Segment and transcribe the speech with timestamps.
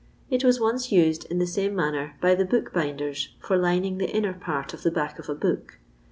[0.31, 4.33] It was once used in the saoM manner by the bookbinders for lining the inner
[4.33, 5.77] part of the back of a book.